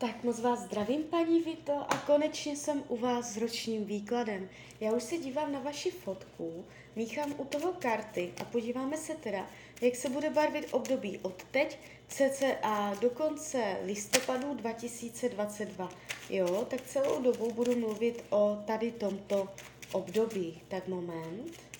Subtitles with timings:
[0.00, 4.48] Tak moc vás zdravím, paní Vito, a konečně jsem u vás s ročním výkladem.
[4.80, 6.64] Já už se dívám na vaši fotku,
[6.96, 9.46] míchám u toho karty a podíváme se teda,
[9.80, 11.78] jak se bude barvit období od teď
[12.08, 15.88] cca do konce listopadu 2022.
[16.30, 19.48] Jo, tak celou dobu budu mluvit o tady tomto
[19.92, 20.60] období.
[20.68, 21.70] Tak moment.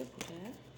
[0.00, 0.70] to bude.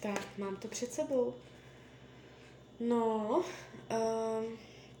[0.00, 1.34] Tak, mám to před sebou.
[2.80, 3.44] No,
[3.90, 4.44] uh,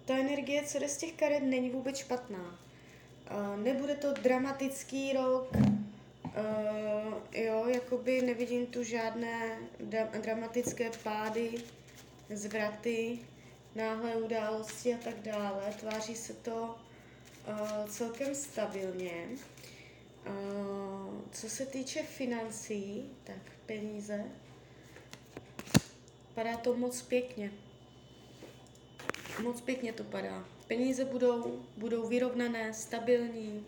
[0.04, 2.58] ta energie, co jde z těch karet, není vůbec špatná.
[3.30, 11.54] Uh, nebude to dramatický rok, uh, jo, jakoby nevidím tu žádné dra- dramatické pády,
[12.30, 13.18] zvraty,
[13.74, 15.74] náhlé události a tak dále.
[15.80, 16.78] Tváří se to
[17.48, 19.28] uh, celkem stabilně.
[20.26, 24.24] Uh, co se týče financí, tak peníze,
[26.38, 27.50] padá to moc pěkně.
[29.42, 30.48] Moc pěkně to padá.
[30.68, 33.66] Peníze budou, budou vyrovnané, stabilní,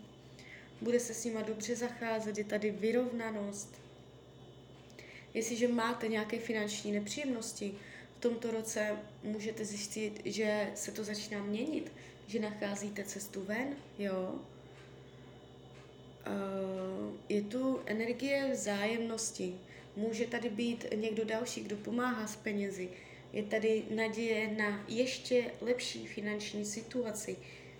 [0.81, 3.81] bude se s nima dobře zacházet, je tady vyrovnanost.
[5.33, 7.73] Jestliže máte nějaké finanční nepříjemnosti,
[8.21, 11.91] tomto roce můžete zjistit, že se to začíná měnit,
[12.27, 14.35] že nacházíte cestu ven, jo.
[16.27, 19.55] Uh, je tu energie vzájemnosti.
[19.95, 22.89] Může tady být někdo další, kdo pomáhá s penězi.
[23.33, 27.37] Je tady naděje na ještě lepší finanční situaci.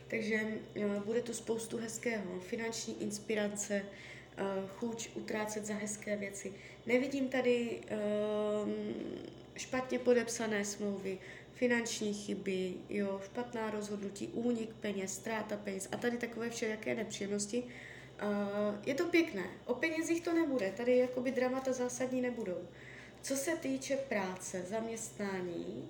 [0.08, 0.42] Takže
[0.76, 2.40] uh, bude tu spoustu hezkého.
[2.40, 6.54] Finanční inspirace, uh, chuť utrácet za hezké věci.
[6.86, 7.80] Nevidím tady
[8.64, 8.70] uh,
[9.56, 11.18] špatně podepsané smlouvy,
[11.54, 17.64] finanční chyby, jo, špatná rozhodnutí, únik peněz, ztráta peněz a tady takové všelijaké nepříjemnosti.
[18.86, 19.44] Je to pěkné.
[19.66, 22.68] O penězích to nebude, tady jakoby dramata zásadní nebudou.
[23.22, 25.90] Co se týče práce, zaměstnání,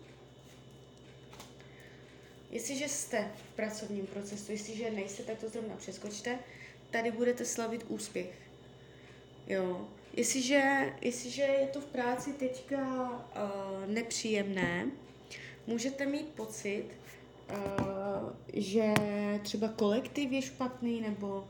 [2.51, 6.39] jestliže jste v pracovním procesu, jestliže nejste, tak to zrovna přeskočte,
[6.91, 8.33] tady budete slavit úspěch.
[9.47, 14.91] Jo, Jestliže, jestliže je to v práci teďka uh, nepříjemné,
[15.67, 16.85] můžete mít pocit,
[17.49, 18.93] uh, že
[19.43, 21.47] třeba kolektiv je špatný, nebo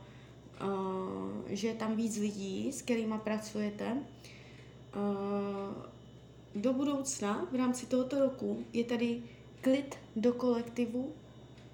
[1.48, 3.98] že je tam víc lidí, s kterými pracujete.
[4.96, 5.84] Uh,
[6.56, 9.24] do budoucna, v rámci tohoto roku, je tady
[9.62, 11.14] klid do kolektivu,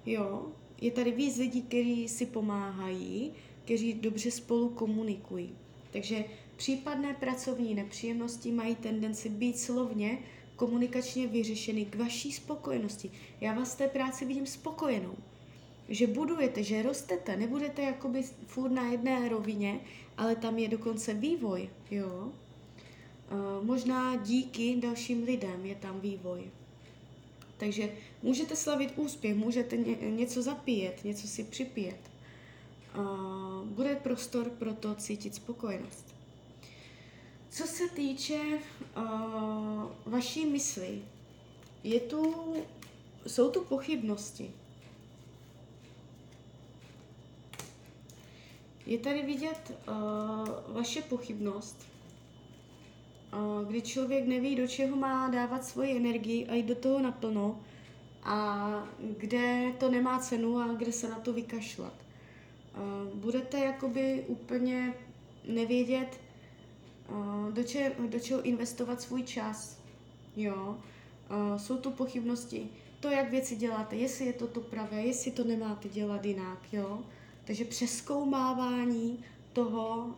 [0.06, 0.46] jo,
[0.80, 3.32] je tady víc lidí, kteří si pomáhají,
[3.64, 5.50] kteří dobře spolu komunikují.
[5.90, 6.24] Takže
[6.58, 10.18] Případné pracovní nepříjemnosti mají tendenci být slovně
[10.56, 13.10] komunikačně vyřešeny k vaší spokojenosti.
[13.40, 15.14] Já vás v té práci vidím spokojenou.
[15.88, 19.80] Že budujete, že rostete, nebudete jakoby furt na jedné rovině,
[20.16, 22.32] ale tam je dokonce vývoj, jo.
[23.32, 26.50] Uh, možná díky dalším lidem je tam vývoj.
[27.56, 31.98] Takže můžete slavit úspěch, můžete ně, něco zapíjet, něco si připět.
[32.98, 36.14] Uh, bude prostor pro to cítit spokojenost.
[37.50, 38.40] Co se týče
[38.96, 39.02] uh,
[40.06, 41.02] vaší mysli,
[41.84, 42.54] je tu,
[43.26, 44.50] jsou tu pochybnosti.
[48.88, 51.86] Je tady vidět uh, vaše pochybnost,
[53.32, 57.60] uh, kdy člověk neví, do čeho má dávat svoji energii a jít do toho naplno
[58.22, 58.88] a
[59.18, 61.92] kde to nemá cenu a kde se na to vykašlat.
[61.92, 64.94] Uh, budete jakoby úplně
[65.44, 66.20] nevědět,
[67.52, 69.78] do, če, do čeho investovat svůj čas.
[70.36, 70.78] Jo?
[71.56, 72.68] Jsou tu pochybnosti.
[73.00, 76.58] To, jak věci děláte, jestli je to to pravé, jestli to nemáte dělat jinak.
[76.72, 77.00] Jo?
[77.48, 80.14] Takže přeskoumávání toho,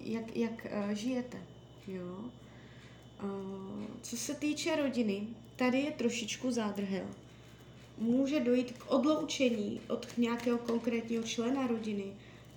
[0.00, 1.38] jak, jak žijete.
[1.88, 2.24] Jo?
[4.02, 5.26] Co se týče rodiny,
[5.56, 7.06] tady je trošičku zádrhel.
[7.98, 12.04] Může dojít k odloučení od nějakého konkrétního člena rodiny,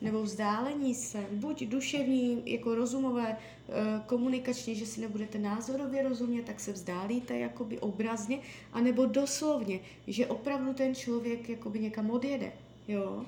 [0.02, 3.74] nebo vzdálení se, buď duševní, jako rozumové, eh,
[4.06, 8.40] komunikačně, že si nebudete názorově rozumět, tak se vzdálíte jakoby obrazně,
[8.74, 12.52] anebo doslovně, že opravdu ten člověk jakoby někam odjede,
[12.88, 13.26] jo.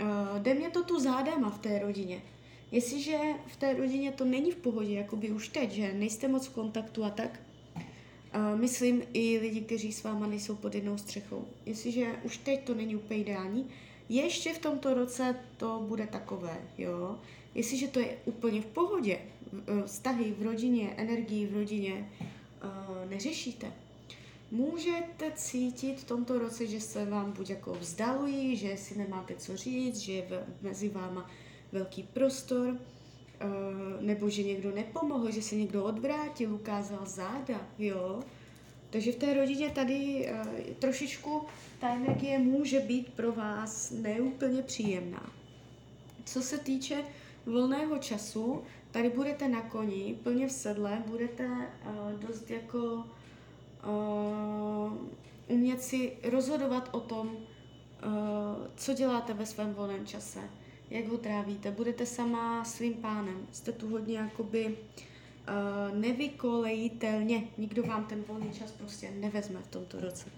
[0.00, 2.22] Eh, jde mě to tu zádama v té rodině.
[2.72, 6.54] Jestliže v té rodině to není v pohodě, jakoby už teď, že nejste moc v
[6.54, 7.40] kontaktu a tak,
[8.34, 11.44] Uh, myslím i lidi, kteří s váma nejsou pod jednou střechou.
[11.66, 13.66] Jestliže už teď to není úplně ideální,
[14.08, 17.18] ještě v tomto roce to bude takové, jo.
[17.54, 22.08] Jestliže to je úplně v pohodě, e, vztahy v rodině, energii v rodině
[23.08, 23.72] neřešíte,
[24.50, 29.56] můžete cítit v tomto roce, že se vám buď jako vzdalují, že si nemáte co
[29.56, 31.30] říct, že je mezi váma
[31.72, 32.76] velký prostor, uh,
[34.00, 38.22] nebo že někdo nepomohl, že se někdo odvrátil, ukázal záda, jo.
[38.90, 41.42] Takže v té rodině tady uh, trošičku
[41.80, 45.32] ta energie může být pro vás neúplně příjemná.
[46.24, 47.04] Co se týče
[47.46, 53.04] volného času, tady budete na koni, plně v sedle, budete uh, dost jako
[55.48, 57.32] umět si rozhodovat o tom, uh,
[58.76, 60.40] co děláte ve svém volném čase,
[60.90, 61.70] jak ho trávíte.
[61.70, 67.48] Budete sama svým pánem, jste tu hodně jakoby uh, nevykolejitelně.
[67.58, 70.28] Nikdo vám ten volný čas prostě nevezme v tomto roce.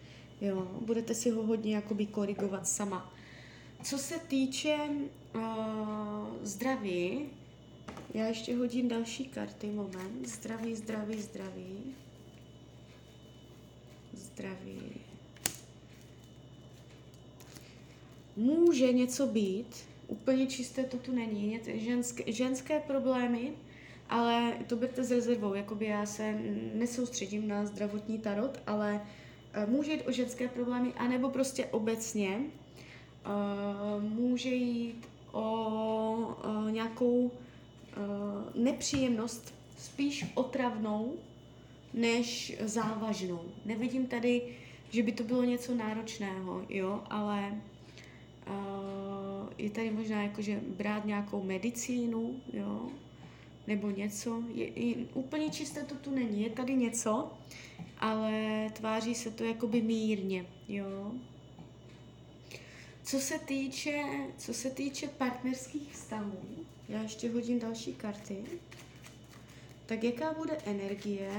[0.40, 3.12] Jo, budete si ho hodně jakoby korigovat sama.
[3.82, 4.78] Co se týče
[5.34, 5.42] uh,
[6.42, 7.26] zdraví,
[8.14, 10.28] já ještě hodím další karty, moment.
[10.28, 11.94] Zdraví, zdraví, zdraví.
[14.34, 14.80] Zdraví.
[18.36, 23.52] Může něco být, úplně čisté to tu není, ženské, ženské problémy,
[24.08, 26.38] ale to berte s rezervou, jakoby já se
[26.74, 29.06] nesoustředím na zdravotní tarot, ale
[29.64, 37.30] uh, může jít o ženské problémy, anebo prostě obecně uh, může jít o uh, nějakou
[38.54, 41.14] nepříjemnost, spíš otravnou,
[41.94, 43.42] než závažnou.
[43.64, 44.42] Nevidím tady,
[44.90, 47.62] že by to bylo něco náročného, jo, ale
[48.48, 52.88] uh, je tady možná jakože brát nějakou medicínu, jo,
[53.66, 54.42] nebo něco.
[54.54, 57.32] Je, je, úplně čisté to tu není, je tady něco,
[57.98, 61.12] ale tváří se to jakoby mírně, jo.
[63.04, 64.02] Co se týče,
[64.38, 66.38] co se týče partnerských vztahů,
[66.88, 68.36] já ještě hodím další karty,
[69.86, 71.30] tak jaká bude energie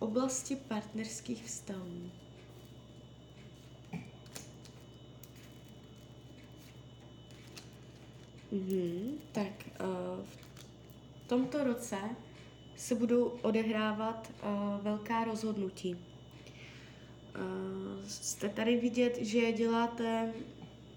[0.00, 2.10] v oblasti partnerských vztahů?
[8.52, 10.24] Mhm, tak uh,
[11.24, 11.96] v tomto roce
[12.76, 14.48] se budou odehrávat uh,
[14.84, 15.94] velká rozhodnutí.
[15.94, 16.00] Uh,
[18.08, 20.32] jste tady vidět, že děláte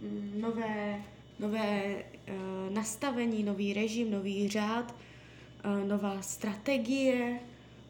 [0.01, 1.03] mm, nové,
[1.39, 4.95] nové uh, nastavení, nový režim, nový řád,
[5.65, 7.39] uh, nová strategie,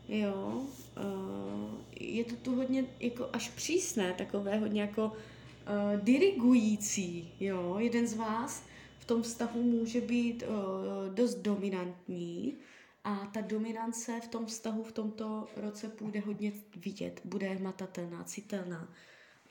[0.07, 0.65] jo.
[0.97, 7.75] Uh, je to tu hodně jako až přísné, takové hodně jako uh, dirigující, jo.
[7.79, 8.63] Jeden z vás
[8.99, 12.57] v tom vztahu může být uh, dost dominantní,
[13.03, 18.93] a ta dominance v tom vztahu v tomto roce půjde hodně vidět, bude hmatatelná, citelná.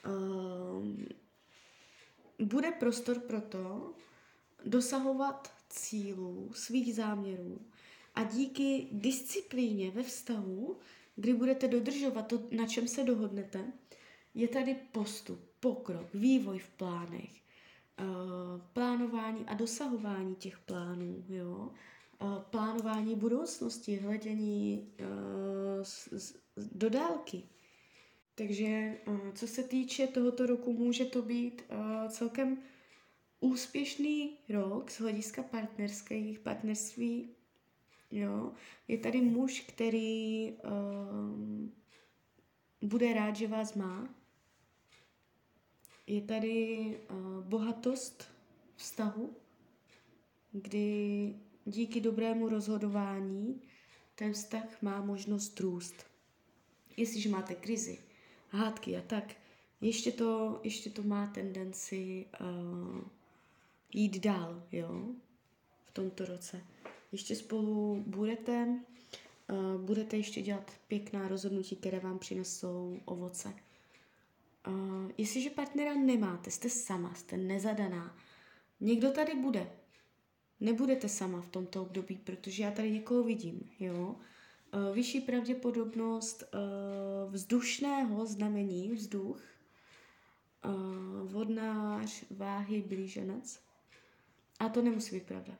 [0.06, 1.06] Um,
[2.38, 3.94] bude prostor pro to
[4.64, 7.60] dosahovat cílů, svých záměrů
[8.14, 10.76] a díky disciplíně ve vztahu,
[11.16, 13.72] kdy budete dodržovat to, na čem se dohodnete,
[14.34, 18.06] je tady postup, pokrok, vývoj v plánech, uh,
[18.72, 21.70] plánování a dosahování těch plánů, jo
[22.50, 24.92] plánování budoucnosti, hledění
[26.56, 27.42] do dálky.
[28.34, 28.98] Takže
[29.34, 31.62] co se týče tohoto roku, může to být
[32.08, 32.58] celkem
[33.40, 37.34] úspěšný rok z hlediska partnerských partnerství.
[38.12, 38.52] Jo.
[38.88, 41.72] Je tady muž, který um,
[42.82, 44.14] bude rád, že vás má.
[46.06, 46.78] Je tady
[47.10, 48.28] uh, bohatost
[48.76, 49.36] vztahu,
[50.52, 53.62] kdy díky dobrému rozhodování
[54.14, 56.06] ten vztah má možnost růst.
[56.96, 57.98] Jestliže máte krizi,
[58.48, 59.34] hádky a tak,
[59.80, 63.00] ještě to, ještě to má tendenci uh,
[63.94, 65.06] jít dál, jo,
[65.84, 66.64] v tomto roce.
[67.12, 68.80] Ještě spolu budete,
[69.50, 73.54] uh, budete ještě dělat pěkná rozhodnutí, které vám přinesou ovoce.
[74.68, 78.16] Uh, jestliže partnera nemáte, jste sama, jste nezadaná,
[78.80, 79.70] někdo tady bude,
[80.60, 84.16] nebudete sama v tomto období, protože já tady někoho vidím, jo.
[84.74, 86.58] Eh, vyšší pravděpodobnost eh,
[87.30, 89.42] vzdušného znamení, vzduch,
[90.64, 90.68] eh,
[91.24, 93.60] vodnář, váhy, blíženec.
[94.58, 95.58] A to nemusí být pravda.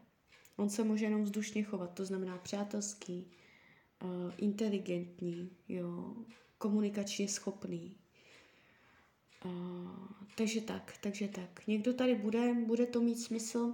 [0.62, 3.30] On se může jenom vzdušně chovat, to znamená přátelský,
[4.38, 6.14] inteligentní, jo,
[6.58, 7.96] komunikačně schopný.
[10.36, 11.66] takže tak, takže tak.
[11.66, 13.72] Někdo tady bude, bude to mít smysl.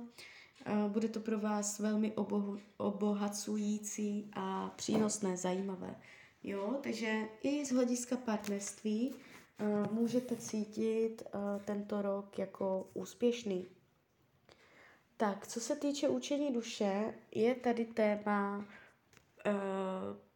[0.88, 5.96] Bude to pro vás velmi obohu, obohacující a přínosné, zajímavé.
[6.42, 9.14] Jo, takže i z hlediska partnerství
[9.90, 11.22] můžete cítit
[11.64, 13.66] tento rok jako úspěšný.
[15.20, 18.64] Tak, co se týče učení duše, je tady téma uh,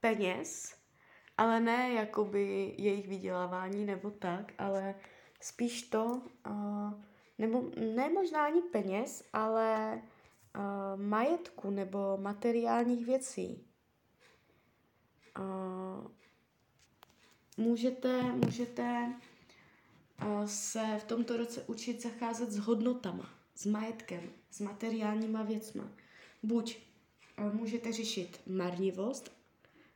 [0.01, 0.77] peněz,
[1.39, 4.95] ale ne jakoby jejich vydělávání nebo tak, ale
[5.41, 6.93] spíš to, uh,
[7.39, 10.03] nebo ne možná ani peněz, ale
[10.57, 13.67] uh, majetku nebo materiálních věcí.
[15.39, 16.11] Uh,
[17.57, 19.13] můžete, můžete
[20.47, 25.93] se v tomto roce učit zacházet s hodnotama, s majetkem, s materiálníma věcma.
[26.43, 26.79] Buď
[27.39, 29.33] uh, můžete řešit marnivost,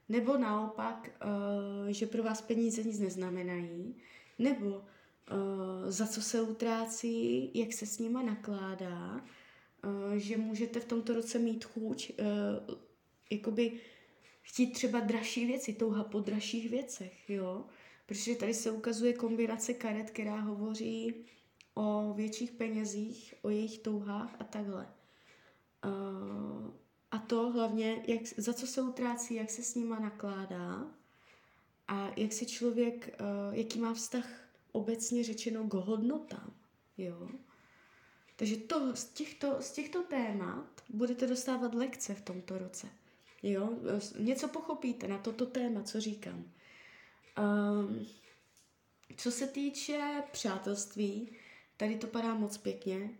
[0.08, 3.94] nebo naopak, uh, že pro vás peníze nic neznamenají,
[4.38, 4.82] nebo uh,
[5.88, 9.24] za co se utrácí, jak se s nima nakládá,
[10.16, 12.12] že můžete v tomto roce mít chuť,
[13.30, 13.80] jakoby
[14.42, 17.64] chtít třeba dražší věci, touha po dražších věcech, jo.
[18.06, 21.14] Protože tady se ukazuje kombinace karet, která hovoří
[21.78, 24.88] o větších penězích, o jejich touhách a takhle.
[25.84, 26.70] Uh,
[27.10, 30.84] a to hlavně, jak, za co se utrácí, jak se s nima nakládá
[31.88, 34.28] a jak si člověk, uh, jaký má vztah
[34.72, 36.54] obecně řečeno k hodnotám,
[36.98, 37.28] jo.
[38.36, 42.88] Takže to, z, těchto, z těchto témat budete dostávat lekce v tomto roce.
[43.42, 43.78] Jo,
[44.18, 46.44] něco pochopíte na toto téma, co říkám.
[47.38, 48.06] Um,
[49.16, 51.30] co se týče přátelství,
[51.76, 53.10] tady to padá moc pěkně.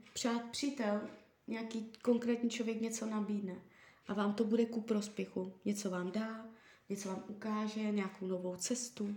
[0.51, 1.01] Přítel,
[1.47, 3.55] nějaký konkrétní člověk něco nabídne
[4.09, 5.53] a vám to bude ku prospěchu.
[5.65, 6.47] Něco vám dá,
[6.89, 9.17] něco vám ukáže, nějakou novou cestu,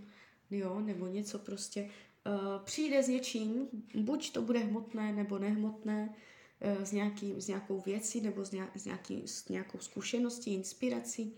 [0.50, 1.90] jo, nebo něco prostě
[2.26, 6.14] uh, přijde s něčím, buď to bude hmotné nebo nehmotné,
[6.60, 11.36] Eh, s, nějaký, s nějakou věcí nebo s, nějak, s, nějaký, s nějakou zkušeností, inspirací.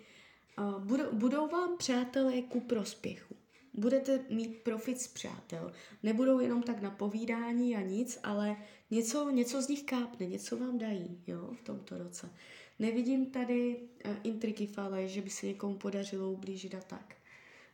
[0.79, 3.35] Budou, budou vám přátelé ku prospěchu.
[3.75, 5.73] Budete mít profit z přátel.
[6.03, 8.57] Nebudou jenom tak na povídání a nic, ale
[8.91, 12.31] něco, něco z nich kápne, něco vám dají jo, v tomto roce.
[12.79, 17.17] Nevidím tady uh, intriky fale, že by se někomu podařilo ublížit a tak.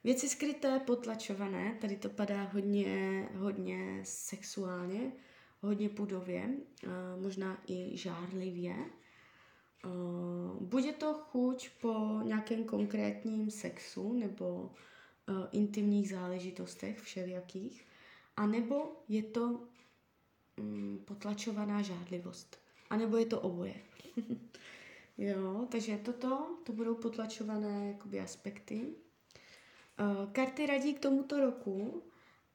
[0.05, 5.13] Věci skryté, potlačované, tady to padá hodně, hodně sexuálně,
[5.61, 6.51] hodně pudově,
[7.21, 8.75] možná i žárlivě.
[10.61, 14.71] Bude to chuť po nějakém konkrétním sexu nebo
[15.53, 17.87] intimních záležitostech všelijakých,
[18.37, 19.61] anebo je to
[20.57, 22.59] mm, potlačovaná žádlivost,
[22.91, 23.75] anebo je to oboje.
[25.19, 28.95] jo, takže toto, to budou potlačované jakoby aspekty.
[30.33, 32.03] Karty radí k tomuto roku,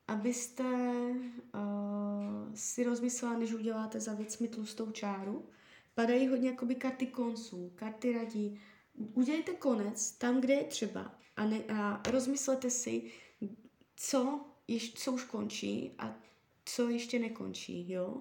[0.08, 5.46] abyste uh, si rozmyslela, než uděláte za věcmi tlustou čáru.
[5.96, 8.60] Padají hodně jakoby karty konců, karty radí.
[8.94, 13.12] Udělejte konec tam, kde je třeba a, ne, a rozmyslete si,
[13.96, 16.16] co, ješ, co už končí a
[16.66, 18.18] co ještě nekončí, jo.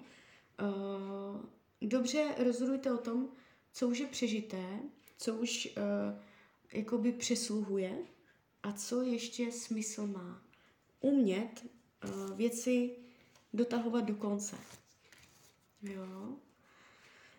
[0.62, 1.40] Uh,
[1.80, 3.28] dobře rozhodujte o tom,
[3.72, 4.78] co už je přežité,
[5.18, 6.20] co už uh,
[6.72, 7.98] jakoby přesluhuje
[8.62, 10.42] a co ještě smysl má
[11.00, 11.64] umět
[12.04, 12.96] uh, věci
[13.52, 14.56] dotahovat do konce.
[15.82, 16.36] Jo.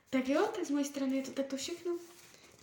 [0.09, 1.97] Tak jo, tak z mojej strany je to takto všechno.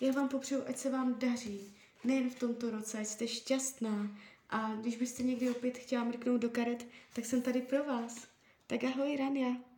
[0.00, 4.16] Já vám popřeju, ať se vám daří, nejen v tomto roce, ať jste šťastná.
[4.50, 8.26] A když byste někdy opět chtěla mrknout do karet, tak jsem tady pro vás.
[8.66, 9.69] Tak ahoj, Rania.